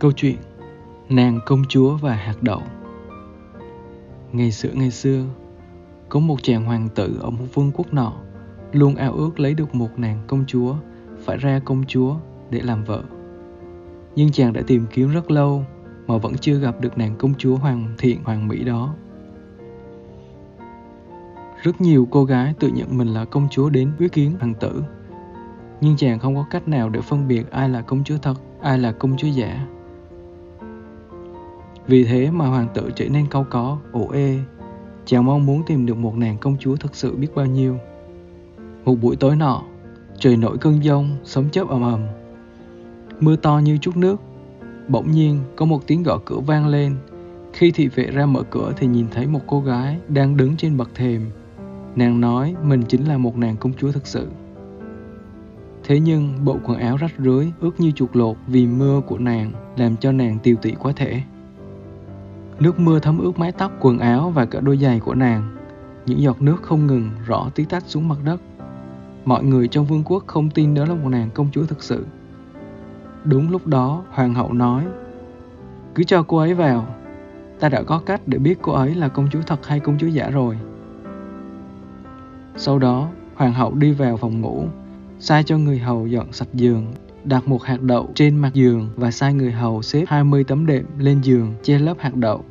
Câu 0.00 0.12
chuyện 0.12 0.36
Nàng 1.08 1.40
công 1.46 1.62
chúa 1.68 1.96
và 1.96 2.14
hạt 2.14 2.34
đậu. 2.42 2.62
Ngày 4.32 4.52
xưa 4.52 4.68
ngày 4.74 4.90
xưa 4.90 5.24
Có 6.08 6.20
một 6.20 6.42
chàng 6.42 6.64
hoàng 6.64 6.88
tử 6.94 7.18
ở 7.22 7.30
một 7.30 7.44
vương 7.54 7.72
quốc 7.74 7.94
nọ 7.94 8.12
Luôn 8.72 8.94
ao 8.94 9.12
ước 9.12 9.40
lấy 9.40 9.54
được 9.54 9.74
một 9.74 9.88
nàng 9.96 10.22
công 10.26 10.44
chúa 10.46 10.74
Phải 11.24 11.36
ra 11.36 11.60
công 11.64 11.84
chúa 11.88 12.14
để 12.50 12.60
làm 12.60 12.84
vợ. 12.84 13.02
Nhưng 14.16 14.32
chàng 14.32 14.52
đã 14.52 14.62
tìm 14.66 14.86
kiếm 14.90 15.10
rất 15.10 15.30
lâu 15.30 15.64
Mà 16.06 16.18
vẫn 16.18 16.38
chưa 16.40 16.58
gặp 16.58 16.80
được 16.80 16.98
nàng 16.98 17.16
công 17.18 17.34
chúa 17.34 17.56
hoàng 17.56 17.94
thiện 17.98 18.24
hoàng 18.24 18.48
mỹ 18.48 18.64
đó. 18.64 18.94
Rất 21.62 21.80
nhiều 21.80 22.08
cô 22.10 22.24
gái 22.24 22.54
tự 22.60 22.68
nhận 22.68 22.98
mình 22.98 23.08
là 23.08 23.24
công 23.24 23.48
chúa 23.50 23.70
đến 23.70 23.92
quyết 23.98 24.12
kiến 24.12 24.32
hoàng 24.40 24.54
tử 24.54 24.82
Nhưng 25.80 25.96
chàng 25.96 26.18
không 26.18 26.34
có 26.34 26.44
cách 26.50 26.68
nào 26.68 26.88
để 26.88 27.00
phân 27.00 27.28
biệt 27.28 27.50
ai 27.50 27.68
là 27.68 27.80
công 27.80 28.04
chúa 28.04 28.18
thật, 28.22 28.34
ai 28.60 28.78
là 28.78 28.92
công 28.92 29.16
chúa 29.16 29.28
giả 29.28 29.66
vì 31.88 32.04
thế 32.04 32.30
mà 32.30 32.46
hoàng 32.46 32.68
tử 32.74 32.90
trở 32.96 33.08
nên 33.08 33.26
câu 33.30 33.46
có, 33.50 33.78
ủ 33.92 34.08
ê. 34.08 34.38
Chàng 35.04 35.24
mong 35.24 35.46
muốn 35.46 35.62
tìm 35.66 35.86
được 35.86 35.96
một 35.96 36.16
nàng 36.16 36.38
công 36.38 36.56
chúa 36.60 36.76
thật 36.76 36.94
sự 36.94 37.16
biết 37.16 37.28
bao 37.34 37.46
nhiêu. 37.46 37.78
Một 38.84 38.94
buổi 39.02 39.16
tối 39.16 39.36
nọ, 39.36 39.62
trời 40.18 40.36
nổi 40.36 40.58
cơn 40.58 40.84
giông, 40.84 41.16
sấm 41.24 41.50
chớp 41.50 41.68
ầm 41.68 41.82
ầm. 41.82 42.00
Mưa 43.20 43.36
to 43.36 43.58
như 43.58 43.78
chút 43.78 43.96
nước. 43.96 44.16
Bỗng 44.88 45.10
nhiên 45.10 45.40
có 45.56 45.66
một 45.66 45.86
tiếng 45.86 46.02
gõ 46.02 46.18
cửa 46.24 46.38
vang 46.38 46.66
lên. 46.68 46.96
Khi 47.52 47.70
thị 47.70 47.88
vệ 47.88 48.10
ra 48.10 48.26
mở 48.26 48.42
cửa 48.42 48.72
thì 48.76 48.86
nhìn 48.86 49.06
thấy 49.10 49.26
một 49.26 49.40
cô 49.46 49.60
gái 49.60 49.98
đang 50.08 50.36
đứng 50.36 50.56
trên 50.56 50.76
bậc 50.76 50.94
thềm. 50.94 51.30
Nàng 51.96 52.20
nói 52.20 52.54
mình 52.62 52.82
chính 52.82 53.08
là 53.08 53.18
một 53.18 53.36
nàng 53.36 53.56
công 53.56 53.72
chúa 53.72 53.92
thực 53.92 54.06
sự. 54.06 54.28
Thế 55.84 56.00
nhưng 56.00 56.44
bộ 56.44 56.58
quần 56.64 56.78
áo 56.78 56.96
rách 56.96 57.12
rưới, 57.18 57.46
ướt 57.60 57.80
như 57.80 57.90
chuột 57.90 58.16
lột 58.16 58.36
vì 58.46 58.66
mưa 58.66 59.00
của 59.06 59.18
nàng 59.18 59.52
làm 59.76 59.96
cho 59.96 60.12
nàng 60.12 60.38
tiều 60.42 60.56
tụy 60.56 60.72
quá 60.78 60.92
thể. 60.96 61.22
Nước 62.60 62.80
mưa 62.80 62.98
thấm 62.98 63.18
ướt 63.18 63.38
mái 63.38 63.52
tóc, 63.52 63.72
quần 63.80 63.98
áo 63.98 64.30
và 64.30 64.44
cả 64.44 64.60
đôi 64.60 64.78
giày 64.78 65.00
của 65.00 65.14
nàng. 65.14 65.56
Những 66.06 66.20
giọt 66.20 66.42
nước 66.42 66.62
không 66.62 66.86
ngừng 66.86 67.10
rõ 67.26 67.50
tí 67.54 67.64
tách 67.64 67.84
xuống 67.86 68.08
mặt 68.08 68.16
đất. 68.24 68.40
Mọi 69.24 69.44
người 69.44 69.68
trong 69.68 69.86
vương 69.86 70.02
quốc 70.04 70.24
không 70.26 70.50
tin 70.50 70.74
đó 70.74 70.84
là 70.84 70.94
một 70.94 71.08
nàng 71.08 71.30
công 71.34 71.48
chúa 71.52 71.66
thực 71.66 71.82
sự. 71.82 72.06
Đúng 73.24 73.50
lúc 73.50 73.66
đó, 73.66 74.04
hoàng 74.10 74.34
hậu 74.34 74.52
nói, 74.52 74.84
cứ 75.94 76.04
cho 76.04 76.22
cô 76.22 76.36
ấy 76.36 76.54
vào, 76.54 76.86
ta 77.60 77.68
đã 77.68 77.82
có 77.82 77.98
cách 78.06 78.20
để 78.26 78.38
biết 78.38 78.58
cô 78.62 78.72
ấy 78.72 78.94
là 78.94 79.08
công 79.08 79.28
chúa 79.30 79.42
thật 79.46 79.66
hay 79.66 79.80
công 79.80 79.98
chúa 79.98 80.06
giả 80.06 80.30
rồi. 80.30 80.58
Sau 82.56 82.78
đó, 82.78 83.08
hoàng 83.34 83.52
hậu 83.52 83.74
đi 83.74 83.92
vào 83.92 84.16
phòng 84.16 84.40
ngủ, 84.40 84.64
sai 85.18 85.42
cho 85.44 85.58
người 85.58 85.78
hầu 85.78 86.06
dọn 86.06 86.32
sạch 86.32 86.48
giường, 86.54 86.86
đặt 87.28 87.48
một 87.48 87.62
hạt 87.62 87.82
đậu 87.82 88.10
trên 88.14 88.36
mặt 88.36 88.54
giường 88.54 88.88
và 88.96 89.10
sai 89.10 89.34
người 89.34 89.52
hầu 89.52 89.82
xếp 89.82 90.04
20 90.08 90.44
tấm 90.44 90.66
đệm 90.66 90.84
lên 90.98 91.20
giường 91.20 91.54
che 91.62 91.78
lấp 91.78 91.96
hạt 92.00 92.14
đậu. 92.14 92.44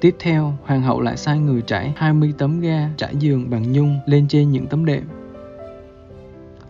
Tiếp 0.00 0.16
theo, 0.18 0.52
hoàng 0.64 0.82
hậu 0.82 1.00
lại 1.00 1.16
sai 1.16 1.38
người 1.38 1.62
trải 1.62 1.92
20 1.96 2.34
tấm 2.38 2.60
ga 2.60 2.90
trải 2.96 3.16
giường 3.16 3.50
bằng 3.50 3.72
nhung 3.72 3.98
lên 4.06 4.28
trên 4.28 4.50
những 4.50 4.66
tấm 4.66 4.84
đệm. 4.84 5.02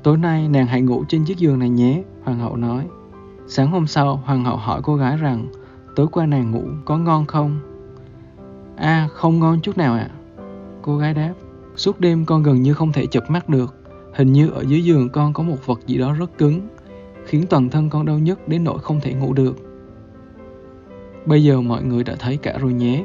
Tối 0.03 0.19
nay 0.19 0.49
nàng 0.49 0.67
hãy 0.67 0.81
ngủ 0.81 1.05
trên 1.09 1.25
chiếc 1.25 1.39
giường 1.39 1.59
này 1.59 1.69
nhé, 1.69 2.03
hoàng 2.23 2.39
hậu 2.39 2.57
nói. 2.57 2.87
Sáng 3.47 3.71
hôm 3.71 3.87
sau, 3.87 4.17
hoàng 4.17 4.45
hậu 4.45 4.57
hỏi 4.57 4.81
cô 4.85 4.97
gái 4.97 5.17
rằng 5.17 5.49
tối 5.97 6.07
qua 6.13 6.27
nàng 6.27 6.51
ngủ 6.51 6.65
có 6.85 6.99
ngon 6.99 7.27
không? 7.27 7.61
À, 8.77 9.09
không 9.13 9.39
ngon 9.39 9.61
chút 9.61 9.77
nào 9.77 9.95
ạ. 9.95 10.11
À. 10.11 10.15
Cô 10.83 10.97
gái 10.97 11.15
đáp, 11.15 11.35
suốt 11.77 12.01
đêm 12.01 12.25
con 12.25 12.43
gần 12.43 12.63
như 12.63 12.75
không 12.75 12.93
thể 12.93 13.07
chập 13.07 13.31
mắt 13.31 13.49
được. 13.49 13.75
Hình 14.15 14.33
như 14.33 14.51
ở 14.51 14.65
dưới 14.69 14.85
giường 14.85 15.09
con 15.09 15.33
có 15.33 15.43
một 15.43 15.67
vật 15.67 15.81
gì 15.87 15.99
đó 15.99 16.13
rất 16.13 16.39
cứng, 16.39 16.69
khiến 17.29 17.45
toàn 17.51 17.71
thân 17.71 17.91
con 17.91 18.07
đau 18.07 18.19
nhức 18.19 18.49
đến 18.49 18.65
nỗi 18.65 18.79
không 18.79 19.01
thể 19.01 19.15
ngủ 19.15 19.33
được. 19.33 19.57
Bây 21.27 21.45
giờ 21.45 21.61
mọi 21.61 21.83
người 21.83 22.05
đã 22.05 22.17
thấy 22.19 22.37
cả 22.37 22.59
rồi 22.59 22.73
nhé. 22.73 23.05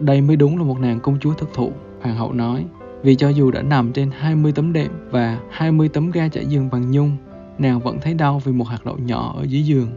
Đây 0.00 0.20
mới 0.20 0.36
đúng 0.36 0.58
là 0.58 0.64
một 0.64 0.80
nàng 0.80 1.00
công 1.00 1.18
chúa 1.20 1.34
thực 1.34 1.54
thụ, 1.54 1.72
hoàng 2.00 2.16
hậu 2.16 2.32
nói. 2.32 2.64
Vì 3.02 3.14
cho 3.14 3.28
dù 3.28 3.50
đã 3.50 3.62
nằm 3.62 3.92
trên 3.92 4.10
20 4.10 4.52
tấm 4.52 4.72
đệm 4.72 4.90
và 5.10 5.40
20 5.50 5.88
tấm 5.88 6.10
ga 6.10 6.28
trải 6.28 6.46
giường 6.46 6.68
bằng 6.72 6.90
nhung, 6.90 7.16
nàng 7.58 7.80
vẫn 7.80 7.98
thấy 8.00 8.14
đau 8.14 8.38
vì 8.44 8.52
một 8.52 8.64
hạt 8.64 8.78
đậu 8.84 8.98
nhỏ 8.98 9.34
ở 9.36 9.42
dưới 9.42 9.62
giường. 9.62 9.88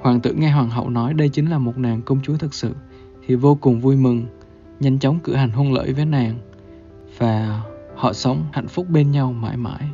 Hoàng 0.00 0.20
tử 0.20 0.32
nghe 0.32 0.50
hoàng 0.50 0.70
hậu 0.70 0.90
nói 0.90 1.14
đây 1.14 1.28
chính 1.28 1.50
là 1.50 1.58
một 1.58 1.78
nàng 1.78 2.02
công 2.02 2.20
chúa 2.22 2.36
thực 2.36 2.54
sự, 2.54 2.74
thì 3.26 3.34
vô 3.34 3.58
cùng 3.60 3.80
vui 3.80 3.96
mừng, 3.96 4.26
nhanh 4.80 4.98
chóng 4.98 5.18
cử 5.18 5.34
hành 5.34 5.50
hôn 5.50 5.72
lễ 5.72 5.92
với 5.92 6.06
nàng 6.06 6.34
và 7.18 7.62
họ 7.94 8.12
sống 8.12 8.44
hạnh 8.52 8.68
phúc 8.68 8.86
bên 8.88 9.10
nhau 9.10 9.32
mãi 9.32 9.56
mãi. 9.56 9.88